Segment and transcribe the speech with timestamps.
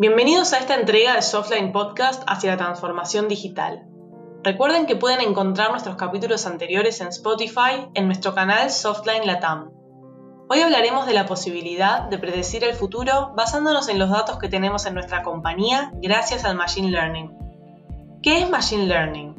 [0.00, 3.84] Bienvenidos a esta entrega de Softline Podcast hacia la transformación digital.
[4.44, 9.72] Recuerden que pueden encontrar nuestros capítulos anteriores en Spotify en nuestro canal Softline Latam.
[10.48, 14.86] Hoy hablaremos de la posibilidad de predecir el futuro basándonos en los datos que tenemos
[14.86, 17.36] en nuestra compañía gracias al Machine Learning.
[18.22, 19.34] ¿Qué es Machine Learning?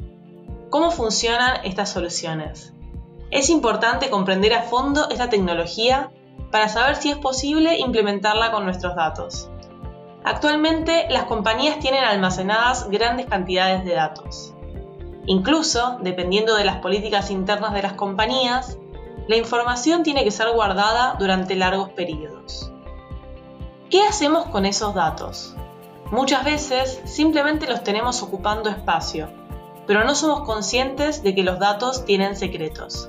[0.68, 2.74] ¿Cómo funcionan estas soluciones?
[3.30, 6.12] Es importante comprender a fondo esta tecnología
[6.52, 9.48] para saber si es posible implementarla con nuestros datos.
[10.24, 14.54] Actualmente las compañías tienen almacenadas grandes cantidades de datos.
[15.26, 18.78] Incluso, dependiendo de las políticas internas de las compañías,
[19.28, 22.72] la información tiene que ser guardada durante largos periodos.
[23.90, 25.54] ¿Qué hacemos con esos datos?
[26.10, 29.28] Muchas veces simplemente los tenemos ocupando espacio,
[29.86, 33.08] pero no somos conscientes de que los datos tienen secretos.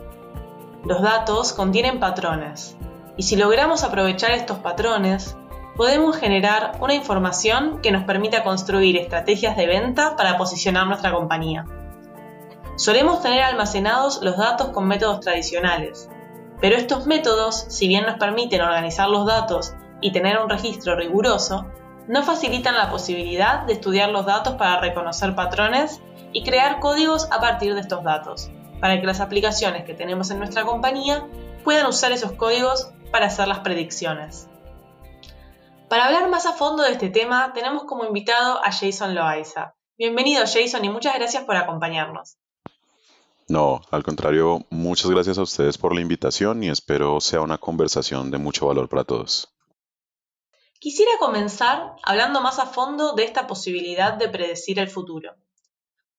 [0.86, 2.76] Los datos contienen patrones,
[3.18, 5.36] y si logramos aprovechar estos patrones,
[5.76, 11.66] podemos generar una información que nos permita construir estrategias de venta para posicionar nuestra compañía.
[12.76, 16.10] Solemos tener almacenados los datos con métodos tradicionales,
[16.60, 21.66] pero estos métodos, si bien nos permiten organizar los datos y tener un registro riguroso,
[22.08, 26.02] no facilitan la posibilidad de estudiar los datos para reconocer patrones
[26.34, 30.40] y crear códigos a partir de estos datos, para que las aplicaciones que tenemos en
[30.40, 31.26] nuestra compañía
[31.64, 34.51] puedan usar esos códigos para hacer las predicciones.
[35.92, 39.76] Para hablar más a fondo de este tema, tenemos como invitado a Jason Loaiza.
[39.98, 42.38] Bienvenido Jason y muchas gracias por acompañarnos.
[43.50, 48.32] No, al contrario, muchas gracias a ustedes por la invitación y espero sea una conversación
[48.32, 49.54] de mucho valor para todos.
[50.80, 55.36] Quisiera comenzar hablando más a fondo de esta posibilidad de predecir el futuro.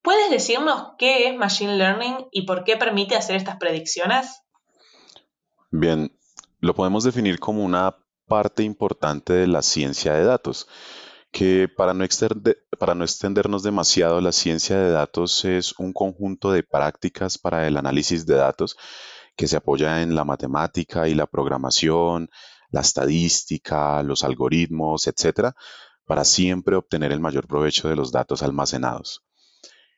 [0.02, 4.42] ¿Puedes decirnos qué es Machine Learning y por qué permite hacer estas predicciones?
[5.70, 6.14] Bien,
[6.60, 8.01] lo podemos definir como una
[8.32, 10.66] parte importante de la ciencia de datos,
[11.32, 12.02] que para no,
[12.78, 17.76] para no extendernos demasiado, la ciencia de datos es un conjunto de prácticas para el
[17.76, 18.78] análisis de datos
[19.36, 22.30] que se apoya en la matemática y la programación,
[22.70, 25.54] la estadística, los algoritmos, etcétera,
[26.06, 29.26] para siempre obtener el mayor provecho de los datos almacenados.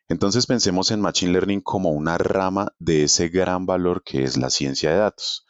[0.09, 4.50] Entonces pensemos en Machine Learning como una rama de ese gran valor que es la
[4.50, 5.47] ciencia de datos.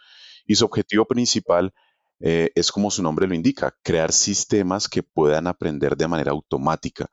[0.47, 1.73] Y su objetivo principal
[2.21, 7.11] eh, es como su nombre lo indica, crear sistemas que puedan aprender de manera automática,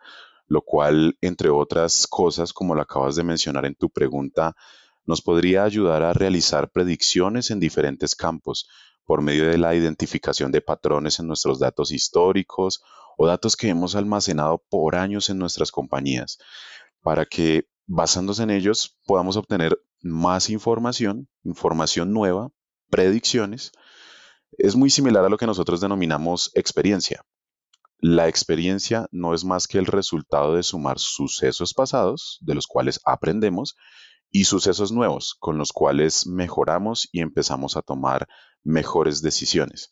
[0.47, 4.55] lo cual, entre otras cosas, como lo acabas de mencionar en tu pregunta,
[5.05, 8.67] nos podría ayudar a realizar predicciones en diferentes campos
[9.05, 12.83] por medio de la identificación de patrones en nuestros datos históricos
[13.17, 16.37] o datos que hemos almacenado por años en nuestras compañías,
[17.01, 22.51] para que basándose en ellos podamos obtener más información, información nueva,
[22.89, 23.71] predicciones,
[24.63, 27.23] es muy similar a lo que nosotros denominamos experiencia.
[27.99, 32.99] La experiencia no es más que el resultado de sumar sucesos pasados, de los cuales
[33.05, 33.75] aprendemos,
[34.31, 38.27] y sucesos nuevos, con los cuales mejoramos y empezamos a tomar
[38.63, 39.91] mejores decisiones.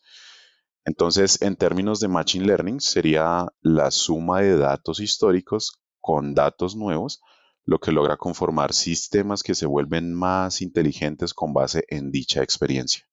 [0.85, 7.21] Entonces, en términos de Machine Learning, sería la suma de datos históricos con datos nuevos,
[7.65, 13.08] lo que logra conformar sistemas que se vuelven más inteligentes con base en dicha experiencia.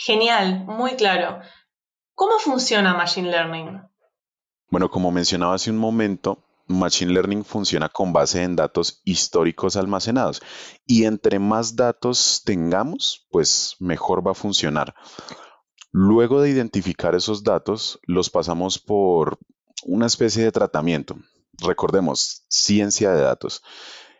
[0.00, 1.40] Genial, muy claro.
[2.14, 3.82] ¿Cómo funciona Machine Learning?
[4.70, 10.40] Bueno, como mencionaba hace un momento, Machine Learning funciona con base en datos históricos almacenados
[10.86, 14.94] y entre más datos tengamos, pues mejor va a funcionar.
[15.90, 19.40] Luego de identificar esos datos, los pasamos por
[19.84, 21.16] una especie de tratamiento.
[21.54, 23.64] Recordemos, ciencia de datos,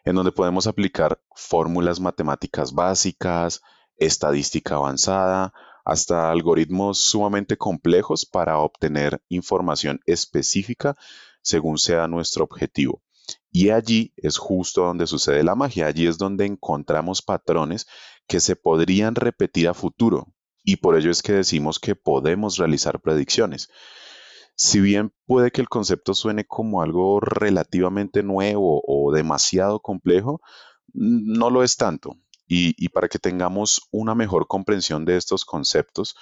[0.04, 3.62] en donde podemos aplicar fórmulas matemáticas básicas,
[3.96, 5.52] estadística avanzada,
[5.88, 10.96] hasta algoritmos sumamente complejos para obtener información específica
[11.40, 13.02] según sea nuestro objetivo.
[13.50, 17.86] Y allí es justo donde sucede la magia, allí es donde encontramos patrones
[18.26, 20.26] que se podrían repetir a futuro
[20.62, 23.70] y por ello es que decimos que podemos realizar predicciones.
[24.56, 30.42] Si bien puede que el concepto suene como algo relativamente nuevo o demasiado complejo,
[30.92, 32.18] no lo es tanto.
[32.48, 36.16] Y, para que tengamos una mejor comprensión de estos conceptos,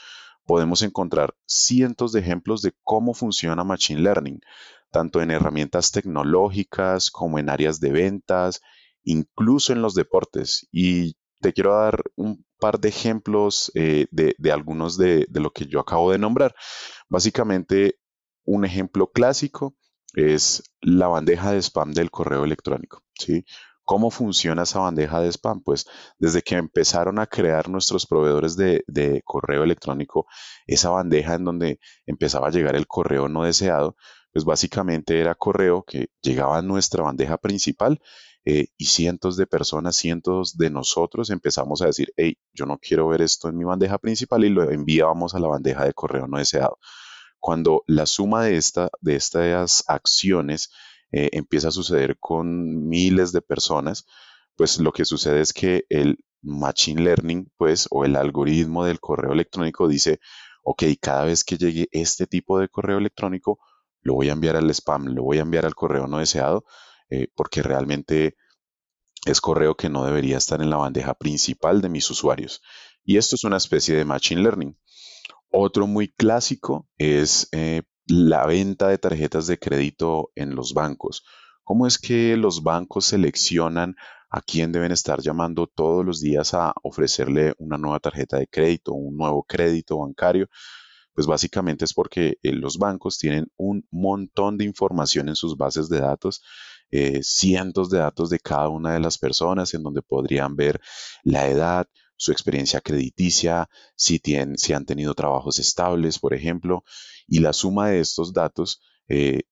[0.45, 4.41] podemos encontrar cientos de ejemplos de cómo funciona Machine Learning,
[4.91, 8.61] tanto en herramientas tecnológicas como en áreas de ventas,
[9.05, 10.67] incluso en los deportes.
[10.73, 15.67] Y te quiero dar un par de ejemplos eh, de, algunos de, de, lo que
[15.67, 16.57] yo acabo de nombrar.
[17.09, 18.01] Básicamente,
[18.45, 19.77] un ejemplo clásico
[20.15, 23.03] es la bandeja de spam del correo electrónico.
[23.15, 23.45] ¿sí?
[23.87, 25.63] ¿Cómo funciona esa bandeja de spam?
[25.63, 25.87] Pues
[26.19, 30.27] desde que empezaron a crear nuestros proveedores de, correo electrónico,
[30.67, 33.97] esa bandeja en donde empezaba a llegar el correo no deseado,
[34.33, 38.01] pues básicamente era correo que llegaba a nuestra bandeja principal
[38.45, 43.07] eh, y cientos de personas, cientos de nosotros empezamos a decir, hey, yo no quiero
[43.07, 46.39] ver esto en mi bandeja principal y lo enviábamos a la bandeja de correo no
[46.39, 46.81] deseado.
[47.39, 50.71] Cuando la suma de, esta, de estas acciones
[51.13, 54.07] eh, empieza a suceder con miles de personas,
[54.57, 59.33] pues lo que sucede es que el machine learning, pues, o el algoritmo del correo
[59.33, 60.21] electrónico dice,
[60.63, 63.59] ok, cada vez que llegue este tipo de correo electrónico,
[64.03, 66.65] lo voy a enviar al spam, lo voy a enviar al correo no deseado,
[67.11, 68.37] eh, porque realmente
[69.27, 72.63] es correo que no debería estar en la bandeja principal de mis usuarios.
[73.05, 74.79] Y esto es una especie de machine learning.
[75.51, 81.25] Otro muy clásico es eh, la venta de tarjetas de crédito en los bancos.
[81.65, 83.97] ¿Cómo es que los bancos seleccionan
[84.31, 88.93] a quién deben estar llamando todos los días a ofrecerle una nueva tarjeta de crédito,
[88.93, 90.49] un nuevo crédito bancario?
[91.13, 95.89] Pues básicamente es porque eh, los bancos tienen un montón de información en sus bases
[95.89, 96.43] de datos,
[96.91, 100.81] eh, cientos de datos de cada una de las personas en donde podrían ver
[101.25, 106.85] la edad, su experiencia crediticia, si, tienen, si han tenido trabajos estables, por ejemplo,
[107.27, 109.43] y la suma de estos datos eh,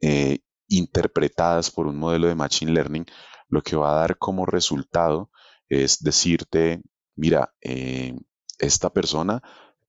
[0.00, 0.38] eh,
[0.68, 3.06] interpretadas por un modelo de Machine Learning,
[3.48, 5.30] lo que va a dar como resultado
[5.68, 6.82] es decirte,
[7.14, 8.14] mira, eh,
[8.58, 9.42] esta persona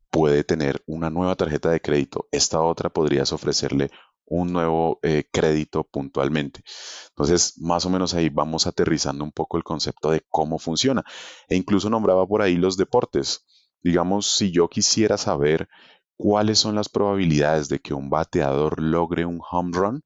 [0.09, 3.91] puede tener una nueva tarjeta de crédito, esta otra podrías ofrecerle
[4.27, 4.99] un nuevo
[5.31, 6.61] crédito puntualmente.
[7.09, 11.03] Entonces, más o menos ahí vamos aterrizando un poco el concepto de cómo funciona.
[11.47, 13.45] E incluso nombraba por ahí los deportes.
[13.81, 15.67] Digamos, si yo quisiera saber
[16.17, 20.03] cuáles son las probabilidades de que un bateador logre un home run,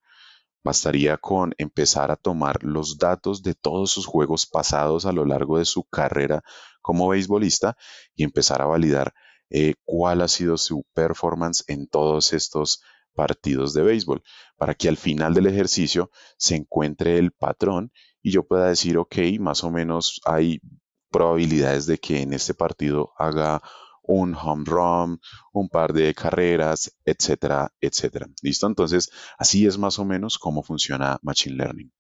[0.64, 5.58] bastaría con empezar a tomar los datos de todos sus juegos pasados a lo largo
[5.58, 6.44] de su carrera
[6.82, 7.76] como beisbolista
[8.16, 9.14] y empezar a validar
[9.50, 12.82] eh, cuál ha sido su performance en todos estos
[13.14, 14.24] partidos de béisbol,
[14.58, 17.92] para que al final del ejercicio se encuentre el patrón
[18.22, 20.62] y yo pueda decir, ok, más o menos hay
[21.10, 23.62] probabilidades de que en este partido haga
[24.04, 25.22] un home run,
[25.54, 28.28] un par de carreras, etcétera, etcétera.
[28.42, 28.68] ¿Listo?
[28.68, 31.92] Entonces, así es más o menos cómo funciona Machine Learning.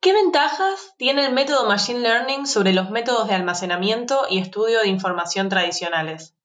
[0.00, 4.88] ¿Qué ventajas tiene el método Machine Learning sobre los métodos de almacenamiento y estudio de
[4.88, 6.37] información tradicionales?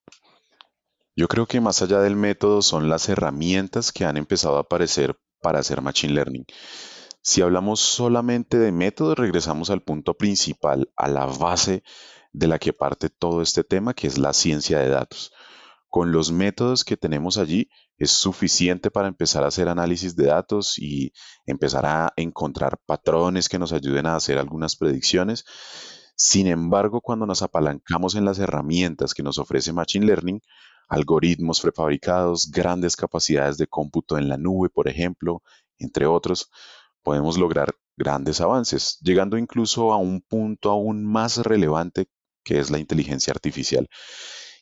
[1.15, 5.15] Yo creo que más allá del método son las herramientas que han empezado a aparecer
[5.41, 6.45] para hacer Machine Learning.
[7.21, 11.83] Si hablamos solamente de métodos, regresamos al punto principal, a la base
[12.31, 15.31] de la que parte todo este tema, que es la ciencia de datos.
[15.87, 17.69] Con los métodos que tenemos allí
[17.99, 21.13] es suficiente para empezar a hacer análisis de datos y
[21.45, 25.45] empezar a encontrar patrones que nos ayuden a hacer algunas predicciones.
[26.15, 30.41] Sin embargo, cuando nos apalancamos en las herramientas que nos ofrece Machine Learning,
[30.87, 35.41] algoritmos prefabricados, grandes capacidades de cómputo en la nube, por ejemplo,
[35.77, 36.49] entre otros,
[37.01, 42.07] podemos lograr grandes avances, llegando incluso a un punto aún más relevante
[42.43, 43.87] que es la inteligencia artificial.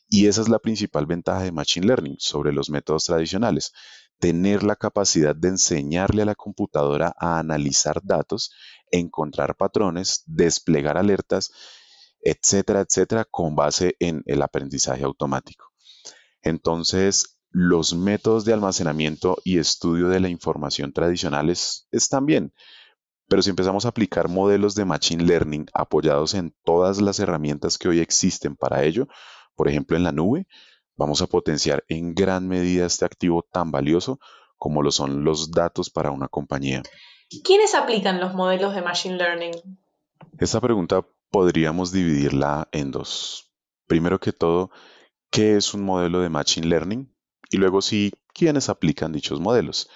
[0.08, 3.72] Y esa es la principal ventaja de Machine Learning sobre los métodos tradicionales,
[4.20, 8.54] tener la capacidad de enseñarle a la computadora a analizar datos,
[8.92, 11.52] encontrar patrones, desplegar alertas,
[12.22, 15.71] etcétera, etcétera, con base en el aprendizaje automático.
[16.42, 22.54] Entonces, los métodos de almacenamiento y estudio de la información tradicionales están bien,
[23.28, 27.88] pero si empezamos a aplicar modelos de Machine Learning apoyados en todas las herramientas que
[27.88, 29.08] hoy existen para ello,
[29.56, 30.48] por ejemplo en la nube,
[30.98, 34.20] vamos a potenciar en gran medida este activo tan valioso
[34.58, 36.84] como lo son los datos para una compañía.
[37.44, 39.54] ¿Quiénes aplican los modelos de Machine Learning?
[40.38, 43.52] Esta pregunta podríamos dividirla en dos.
[43.88, 44.72] Primero que todo,
[45.32, 47.12] ¿qué es un modelo de Machine Learning?
[47.50, 49.90] Y luego sí, ¿quiénes aplican dichos modelos?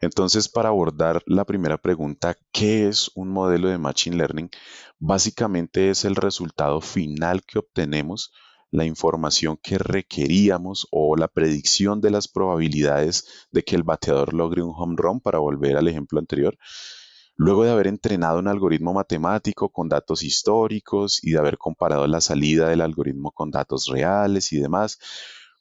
[0.00, 4.50] Entonces, para abordar la primera pregunta, ¿qué es un modelo de Machine Learning?
[4.98, 8.32] Básicamente es el resultado final que obtenemos,
[8.70, 14.62] la información que requeríamos o la predicción de las probabilidades de que el bateador logre
[14.62, 16.56] un home run, para volver al ejemplo anterior.
[17.40, 22.20] Luego de haber entrenado un algoritmo matemático con datos históricos y de haber comparado la
[22.20, 24.98] salida del algoritmo con datos reales y demás,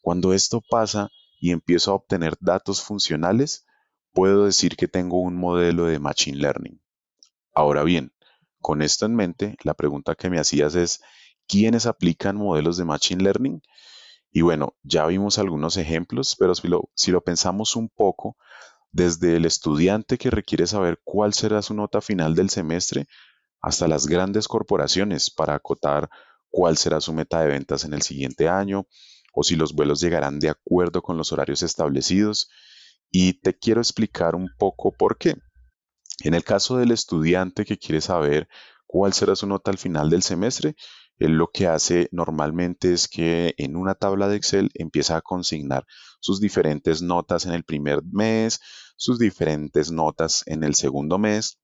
[0.01, 3.67] cuando esto pasa y empiezo a obtener datos funcionales,
[4.11, 6.81] puedo decir que tengo un modelo de Machine Learning.
[7.53, 8.11] Ahora bien,
[8.59, 11.01] con esto en mente, la pregunta que me hacías es,
[11.47, 13.61] ¿quiénes aplican modelos de Machine Learning?
[14.31, 18.35] Y bueno, ya vimos algunos ejemplos, pero si lo, si lo pensamos un poco,
[18.91, 23.07] desde el estudiante que requiere saber cuál será su nota final del semestre,
[23.61, 26.09] hasta las grandes corporaciones para acotar
[26.49, 28.87] cuál será su meta de ventas en el siguiente año,
[29.33, 32.49] o si los vuelos llegarán de acuerdo con los horarios establecidos,
[33.09, 35.35] Y te quiero explicar un poco por qué.
[36.23, 38.49] En el caso del estudiante que quiere saber
[38.85, 40.75] cuál será su nota al final del semestre,
[41.19, 45.85] él lo que hace normalmente es que en una tabla de Excel empieza a consignar
[46.19, 48.59] sus diferentes notas en el primer mes,
[48.95, 51.59] sus diferentes notas en el segundo mes,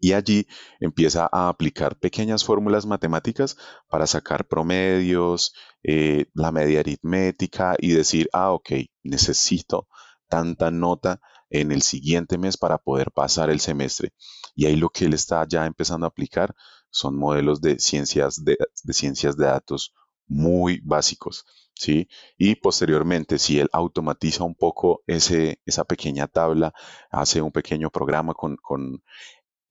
[0.00, 0.46] y allí
[0.80, 3.56] empieza a aplicar pequeñas fórmulas matemáticas
[3.88, 8.70] para sacar promedios, eh, la media aritmética y decir, ah, ok,
[9.02, 9.88] necesito
[10.26, 14.14] tanta nota en el siguiente mes para poder pasar el semestre.
[14.54, 16.54] Y ahí lo que él está ya empezando a aplicar
[16.90, 18.58] son modelos de ciencias de,
[18.92, 19.94] ciencias de datos
[20.26, 21.44] muy básicos.
[21.74, 22.08] ¿sí?
[22.36, 26.72] Y posteriormente, si él automatiza un poco ese, esa pequeña tabla,
[27.10, 29.02] hace un pequeño programa con, con,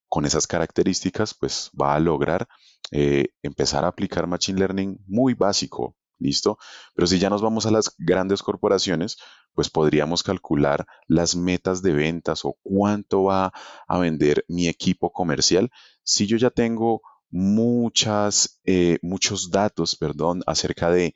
[0.08, 2.48] con esas características, pues va a lograr
[2.92, 6.58] eh, empezar a aplicar Machine Learning muy básico, ¿listo?
[6.96, 9.18] Pero si ya nos vamos a las grandes corporaciones,
[9.54, 13.54] pues podríamos calcular las metas de ventas o cuánto va
[13.88, 15.70] a vender mi equipo comercial
[16.04, 21.14] si yo ya tengo muchas, eh, muchos datos, perdón, acerca de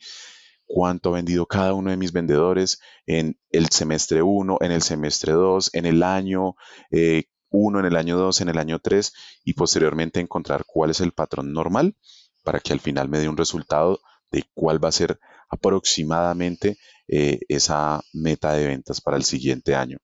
[0.65, 5.33] cuánto ha vendido cada uno de mis vendedores en el semestre 1, en el semestre
[5.33, 6.57] 2, en el año 1,
[6.91, 11.11] eh, en el año 2, en el año 3 y posteriormente encontrar cuál es el
[11.11, 11.95] patrón normal
[12.43, 13.99] para que al final me dé un resultado
[14.31, 16.77] de cuál va a ser aproximadamente
[17.07, 19.99] eh, esa meta de ventas para el siguiente año.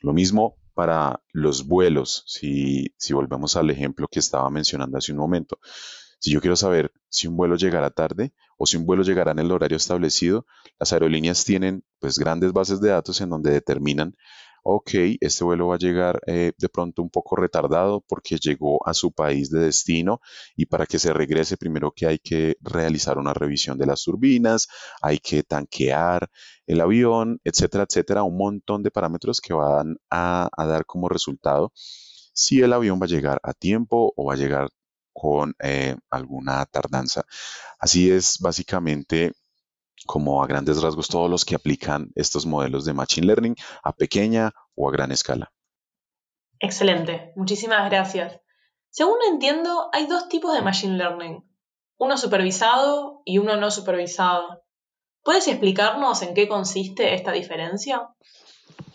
[0.00, 5.16] Lo mismo para los vuelos, si, si volvemos al ejemplo que estaba mencionando hace un
[5.16, 5.58] momento.
[6.20, 9.38] Si yo quiero saber si un vuelo llegará tarde o si un vuelo llegará en
[9.38, 10.44] el horario establecido,
[10.78, 14.16] las aerolíneas tienen pues grandes bases de datos en donde determinan
[14.68, 18.94] ok, este vuelo va a llegar eh, de pronto un poco retardado porque llegó a
[18.94, 20.20] su país de destino
[20.56, 24.66] y para que se regrese primero que hay que realizar una revisión de las turbinas,
[25.00, 26.28] hay que tanquear
[26.66, 32.60] el avión, etcétera, etcétera, un montón de parámetros que van a, dar como resultado si
[32.60, 34.70] el avión va a llegar a tiempo o va a llegar
[35.12, 37.24] con eh, alguna tardanza.
[37.78, 39.32] Así es básicamente
[40.06, 44.52] como a grandes rasgos todos los que aplican estos modelos de Machine Learning a pequeña
[44.74, 45.52] o a gran escala.
[46.60, 48.40] Excelente, muchísimas gracias.
[48.88, 51.44] Según entiendo, hay dos tipos de Machine Learning,
[51.98, 54.62] uno supervisado y uno no supervisado.
[55.22, 58.08] ¿Puedes explicarnos en qué consiste esta diferencia?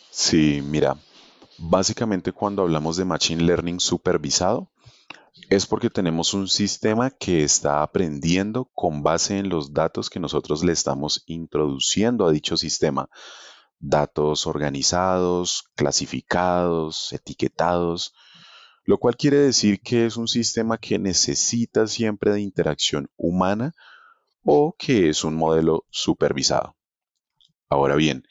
[0.10, 0.98] Sí, mira,
[1.58, 4.72] básicamente cuando hablamos de Machine Learning supervisado,
[5.52, 10.64] es porque tenemos un sistema que está aprendiendo con base en los datos que nosotros
[10.64, 13.10] le estamos introduciendo a dicho sistema.
[13.78, 18.14] Datos organizados, clasificados, etiquetados,
[18.86, 23.74] lo cual quiere decir que es un sistema que necesita siempre de interacción humana
[24.46, 26.78] o que es un modelo supervisado.
[27.68, 28.24] Ahora bien,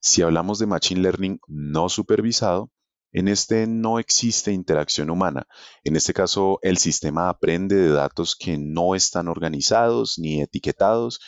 [0.00, 2.72] si hablamos de Machine Learning no supervisado,
[3.14, 5.46] en este no existe interacción humana.
[5.84, 11.20] En este caso, el sistema aprende de datos que no están organizados ni etiquetados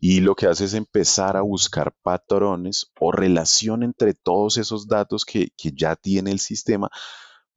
[0.00, 5.24] y lo que hace es empezar a buscar patrones o relación entre todos esos datos
[5.24, 6.90] que, ya tiene el sistema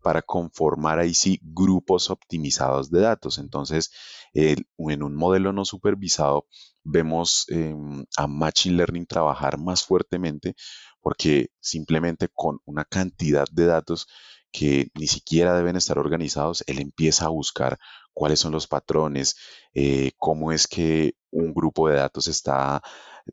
[0.03, 3.39] para conformar ahí sí grupos optimizados de datos.
[3.39, 3.91] Entonces,
[4.33, 6.45] en un modelo no supervisado
[6.83, 10.55] vemos em, a Machine Learning trabajar más fuertemente
[11.01, 14.07] porque simplemente con una cantidad de datos
[14.51, 17.79] que ni siquiera deben estar organizados, él empieza a buscar
[18.13, 19.35] cuáles son los patrones,
[19.73, 22.81] eh, cómo es que un grupo de datos está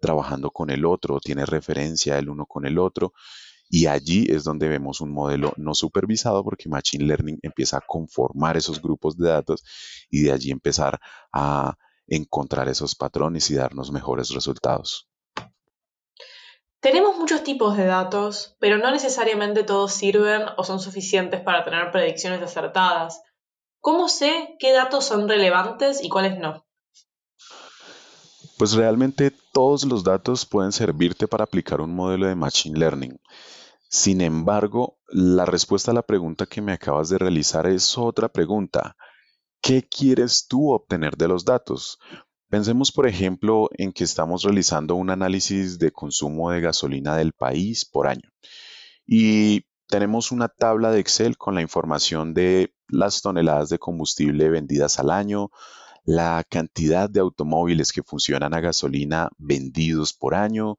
[0.01, 3.13] trabajando con el otro, tiene referencia el uno con el otro.
[3.71, 8.57] Y allí es donde vemos un modelo no supervisado porque Machine Learning empieza a conformar
[8.57, 9.63] esos grupos de datos
[10.11, 10.99] y de allí empezar
[11.33, 15.09] a encontrar esos patrones y darnos mejores resultados.
[16.81, 21.91] Tenemos muchos tipos de datos, pero no necesariamente todos sirven o son suficientes para tener
[21.91, 23.21] predicciones acertadas.
[23.81, 26.65] ¿Cómo sé qué datos son relevantes y cuáles no?
[28.59, 33.21] Pues realmente todos los datos pueden servirte para aplicar un modelo de Machine Learning.
[33.89, 38.97] Sin embargo, la respuesta a la pregunta que me acabas de realizar es otra pregunta.
[39.61, 41.99] ¿Qué quieres tú obtener de los datos?
[42.49, 47.85] Pensemos, por ejemplo, en que estamos realizando un análisis de consumo de gasolina del país
[47.85, 48.31] por año
[49.07, 54.99] y tenemos una tabla de Excel con la información de las toneladas de combustible vendidas
[54.99, 55.51] al año,
[56.05, 60.79] la cantidad de automóviles que funcionan a gasolina vendidos por año,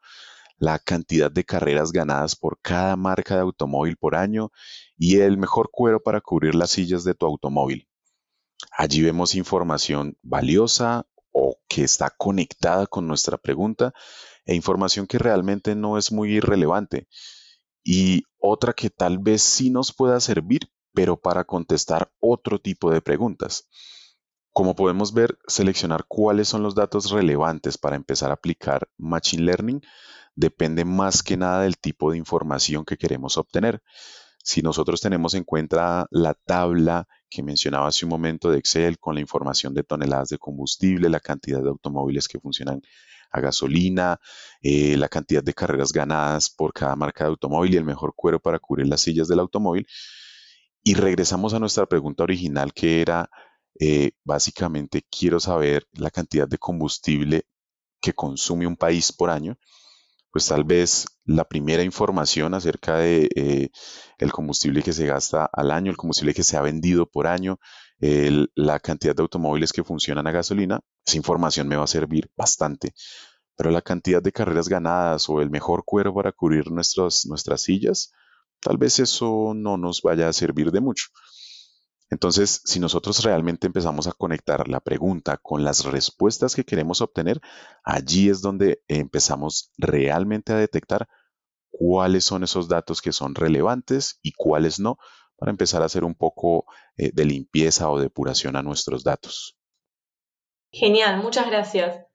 [0.57, 4.51] la cantidad de carreras ganadas por cada marca de automóvil por año
[4.95, 7.87] y el mejor cuero para cubrir las sillas de tu automóvil.
[8.71, 11.07] Allí vemos información valiosa,
[11.69, 13.93] que está conectada con nuestra pregunta
[14.45, 17.07] e información que realmente no es muy irrelevante.
[17.83, 20.61] y otra que tal vez sí nos pueda servir,
[20.93, 23.69] pero para contestar otro tipo de preguntas.
[24.51, 29.81] Como podemos ver, seleccionar cuáles son los datos relevantes para empezar a aplicar Machine Learning
[30.35, 33.81] depende más que nada del tipo de información que queremos obtener.
[34.43, 39.15] Si nosotros tenemos en cuenta la tabla que mencionaba hace un momento de Excel con
[39.15, 42.81] la información de toneladas de combustible, la cantidad de automóviles que funcionan
[43.31, 44.19] a gasolina,
[44.61, 48.39] eh, la cantidad de carreras ganadas por cada marca de automóvil y el mejor cuero
[48.39, 49.85] para cubrir las sillas del automóvil.
[50.83, 53.29] Y regresamos a nuestra pregunta original que era,
[53.79, 57.45] eh, básicamente, quiero saber la cantidad de combustible
[58.01, 59.57] que consume un país por año
[60.31, 63.69] pues tal vez la primera información acerca de eh,
[64.17, 67.59] el combustible que se gasta al año, el combustible que se ha vendido por año,
[68.01, 72.93] la cantidad de automóviles que funcionan a gasolina, esa información me va a servir bastante.
[73.57, 77.27] Pero la cantidad de carreras ganadas o el mejor cuero para cubrir nuestras
[77.61, 78.13] sillas,
[78.61, 81.07] tal vez eso no nos vaya a servir de mucho.
[82.11, 87.39] Entonces, si nosotros realmente empezamos a conectar la pregunta con las respuestas que queremos obtener,
[87.83, 91.07] allí es donde empezamos realmente a detectar
[91.69, 94.97] cuáles son esos datos que son relevantes y cuáles no,
[95.37, 96.65] para empezar a hacer un poco
[96.97, 99.57] eh, de limpieza o depuración a nuestros datos.
[100.71, 102.05] Genial, muchas gracias.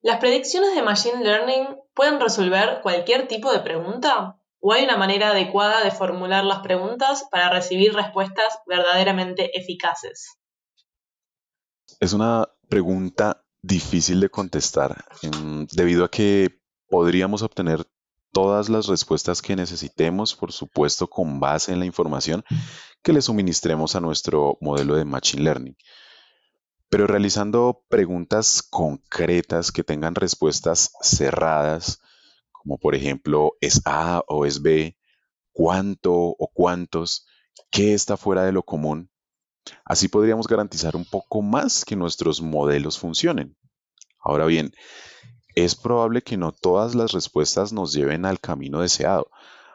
[0.00, 4.37] ¿Las predicciones de Machine Learning pueden resolver cualquier tipo de pregunta?
[4.60, 10.38] ¿O hay una manera adecuada de formular las preguntas para recibir respuestas verdaderamente eficaces?
[12.00, 15.04] Es una pregunta difícil de contestar,
[15.72, 17.86] debido a que podríamos obtener
[18.32, 22.44] todas las respuestas que necesitemos, por supuesto, con base en la información
[23.02, 25.76] que le suministremos a nuestro modelo de Machine Learning.
[26.88, 32.00] Pero realizando preguntas concretas que tengan respuestas cerradas,
[32.68, 34.94] como por ejemplo, ¿es A o es B?
[35.52, 37.26] ¿Cuánto o cuántos?
[37.70, 39.10] ¿Qué está fuera de lo común?
[39.86, 43.56] Así podríamos garantizar un poco más que nuestros modelos funcionen.
[44.20, 44.74] Ahora bien,
[45.54, 49.30] es probable que no todas las respuestas nos lleven al camino deseado,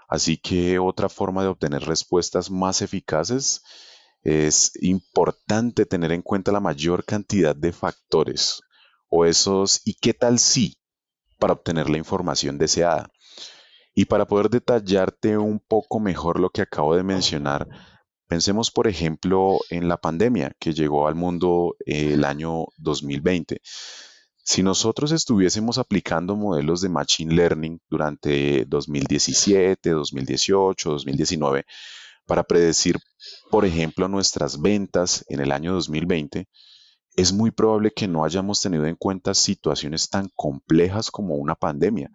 [0.07, 3.63] así que otra forma de obtener respuestas más eficaces
[4.21, 8.61] es importante tener en cuenta la mayor cantidad de factores
[9.09, 10.77] o esos y qué tal si
[11.43, 13.11] para obtener la información deseada.
[13.93, 17.67] Y para poder detallarte un poco mejor lo que acabo de mencionar,
[18.29, 23.59] pensemos por ejemplo en la pandemia que llegó al mundo eh, el año 2020.
[24.41, 31.65] Si nosotros estuviésemos aplicando modelos de Machine Learning durante 2017, 2018, 2019,
[32.25, 32.95] para predecir,
[33.51, 36.47] por ejemplo, nuestras ventas en el año 2020,
[37.15, 42.09] es muy probable que no hayamos tenido en cuenta situaciones tan complejas como una pandemia,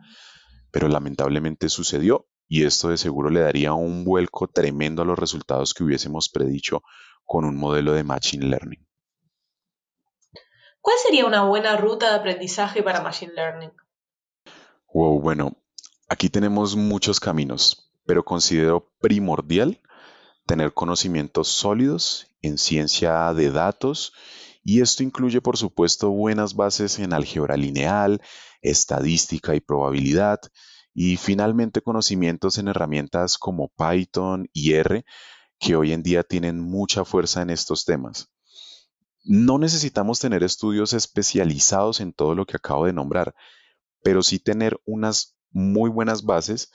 [0.70, 5.74] pero lamentablemente sucedió y esto de seguro le daría un vuelco tremendo a los resultados
[5.74, 6.82] que hubiésemos predicho
[7.24, 8.84] con un modelo de Machine Learning.
[10.80, 13.72] ¿Cuál sería una buena ruta de aprendizaje para Machine Learning?
[14.94, 15.56] Wow, bueno,
[16.08, 19.80] aquí tenemos muchos caminos, pero considero primordial
[20.46, 24.14] tener conocimientos sólidos en ciencia de datos
[24.68, 28.20] y esto incluye, por supuesto, buenas bases en álgebra lineal,
[28.60, 30.40] estadística y probabilidad,
[30.92, 35.06] y finalmente conocimientos en herramientas como Python y R,
[35.58, 38.30] que hoy en día tienen mucha fuerza en estos temas.
[39.24, 43.34] No necesitamos tener estudios especializados en todo lo que acabo de nombrar,
[44.02, 46.70] pero sí tener unas muy buenas bases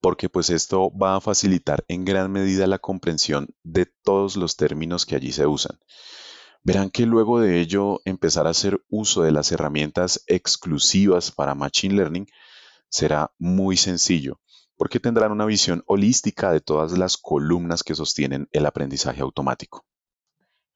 [0.00, 5.06] porque pues esto va a facilitar en gran medida la comprensión de todos los términos
[5.06, 5.80] que allí se usan.
[6.64, 11.94] Verán que luego de ello empezar a hacer uso de las herramientas exclusivas para Machine
[11.96, 12.26] Learning
[12.88, 14.38] será muy sencillo,
[14.76, 19.84] porque tendrán una visión holística de todas las columnas que sostienen el aprendizaje automático.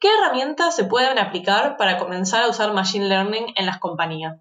[0.01, 4.41] ¿Qué herramientas se pueden aplicar para comenzar a usar Machine Learning en las compañías?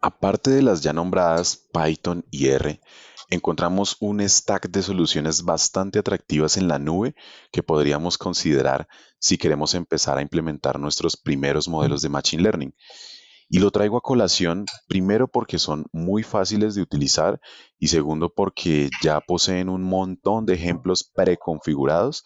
[0.00, 2.80] Aparte de las ya nombradas Python y R,
[3.30, 7.14] encontramos un stack de soluciones bastante atractivas en la nube
[7.50, 12.74] que podríamos considerar si queremos empezar a implementar nuestros primeros modelos de Machine Learning.
[13.48, 17.40] Y lo traigo a colación primero porque son muy fáciles de utilizar
[17.78, 22.24] y segundo porque ya poseen un montón de ejemplos preconfigurados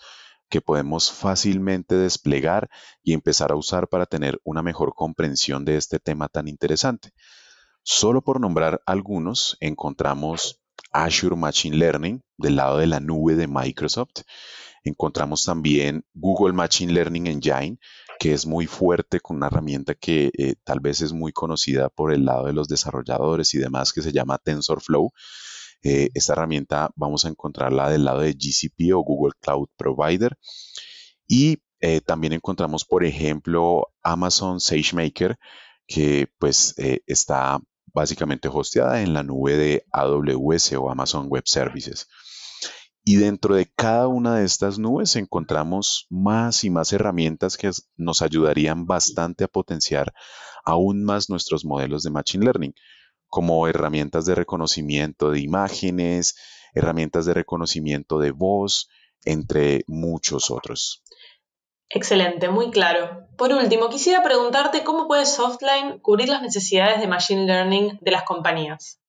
[0.48, 2.70] que podemos fácilmente desplegar
[3.02, 7.12] y empezar a usar para tener una mejor comprensión de este tema tan interesante.
[7.82, 10.60] Solo por nombrar algunos, encontramos
[10.92, 14.22] Azure Machine Learning del lado de la nube de Microsoft.
[14.84, 17.78] Encontramos también Google Machine Learning Engine,
[18.18, 22.12] que es muy fuerte con una herramienta que eh, tal vez es muy conocida por
[22.12, 25.12] el lado de los desarrolladores y demás, que se llama TensorFlow.
[25.82, 30.36] Eh, esta herramienta vamos a encontrarla del lado de GCP o Google Cloud Provider.
[31.26, 35.36] Y eh, también encontramos, por ejemplo, Amazon SageMaker,
[35.86, 36.74] que pues
[37.06, 37.60] está
[37.92, 42.06] básicamente hosteada en la nube de AWS o Amazon Web Services.
[43.04, 48.20] Y dentro de cada una de estas nubes encontramos más y más herramientas que nos
[48.20, 50.12] ayudarían bastante a potenciar
[50.64, 52.74] aún más nuestros modelos de Machine Learning,
[53.26, 56.34] como herramientas de reconocimiento de imágenes,
[56.74, 58.90] herramientas de reconocimiento de voz,
[59.24, 61.02] entre muchos otros.
[61.90, 63.26] Excelente, muy claro.
[63.36, 68.24] Por último, quisiera preguntarte cómo puede Softline cubrir las necesidades de Machine Learning de las
[68.24, 69.00] compañías.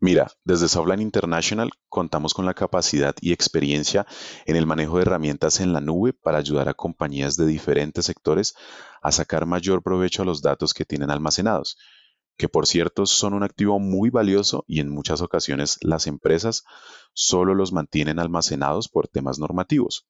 [0.00, 4.06] Mira, desde Softline International contamos con la capacidad y experiencia
[4.44, 8.54] en el manejo de herramientas en la nube para ayudar a compañías de diferentes sectores
[9.00, 11.78] a sacar mayor provecho a los datos que tienen almacenados,
[12.36, 16.64] que por cierto son un activo muy valioso y en muchas ocasiones las empresas
[17.14, 20.06] solo los mantienen almacenados por temas normativos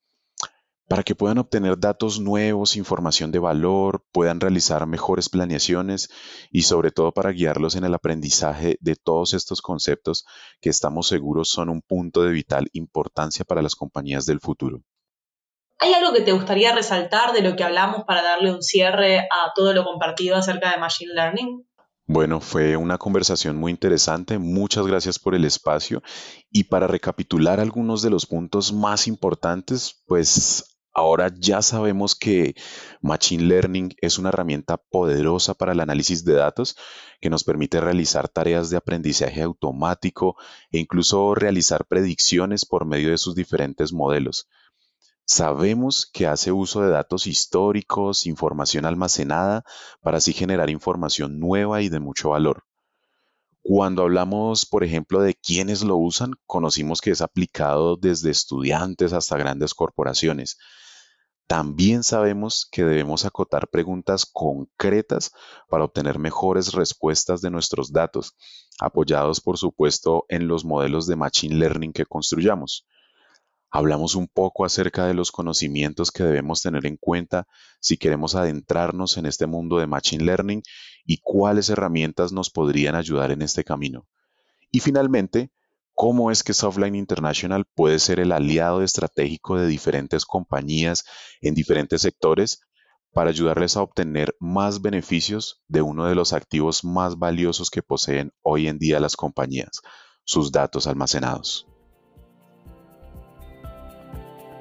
[0.88, 6.08] para que puedan obtener datos nuevos, información de valor, puedan realizar mejores planeaciones
[6.50, 10.24] y sobre todo para guiarlos en el aprendizaje de todos estos conceptos
[10.60, 14.82] que estamos seguros son un punto de vital importancia para las compañías del futuro.
[15.78, 19.52] ¿Hay algo que te gustaría resaltar de lo que hablamos para darle un cierre a
[19.54, 21.66] todo lo compartido acerca de Machine Learning?
[22.08, 24.38] Bueno, fue una conversación muy interesante.
[24.38, 26.02] Muchas gracias por el espacio.
[26.50, 32.54] Y para recapitular algunos de los puntos más importantes, pues Ahora ya sabemos que
[33.02, 36.74] Machine Learning es una herramienta poderosa para el análisis de datos
[37.20, 40.36] que nos permite realizar tareas de aprendizaje automático
[40.70, 44.48] e incluso realizar predicciones por medio de sus diferentes modelos.
[45.26, 49.64] Sabemos que hace uso de datos históricos, información almacenada,
[50.00, 52.64] para así generar información nueva y de mucho valor.
[53.60, 59.36] Cuando hablamos, por ejemplo, de quiénes lo usan, conocimos que es aplicado desde estudiantes hasta
[59.36, 60.56] grandes corporaciones
[61.46, 65.32] también sabemos que debemos acotar preguntas concretas
[65.68, 68.34] para obtener mejores respuestas de nuestros datos,
[68.80, 72.86] apoyados por supuesto en los modelos de Machine Learning que construyamos.
[73.70, 77.46] Hablamos un poco acerca de los conocimientos que debemos tener en cuenta
[77.80, 80.62] si queremos adentrarnos en este mundo de Machine Learning
[81.04, 84.06] y cuáles herramientas nos podrían ayudar en este camino.
[84.72, 85.50] Y finalmente,
[85.96, 91.04] cómo es que Softline International puede ser el aliado estratégico de diferentes compañías
[91.40, 92.60] en diferentes sectores
[93.14, 98.30] para ayudarles a obtener más beneficios de uno de los activos más valiosos que poseen
[98.42, 99.80] hoy en día las compañías,
[100.24, 101.66] sus datos almacenados.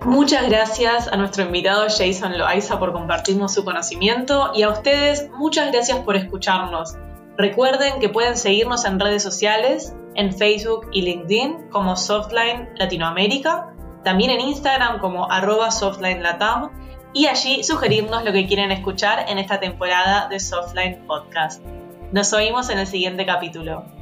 [0.06, 5.74] Muchas gracias a nuestro invitado Jason Loaiza por compartirnos su conocimiento y a ustedes muchas
[5.74, 6.93] gracias por escucharnos.
[7.38, 13.73] Recuerden que pueden seguirnos en redes sociales, en Facebook y LinkedIn como Softline Latinoamérica,
[14.04, 16.71] también en Instagram como arroba Softline Latam
[17.13, 21.63] y allí sugerirnos lo que quieren escuchar en esta temporada de Softline Podcast.
[22.12, 23.95] Nos oímos en el siguiente capítulo.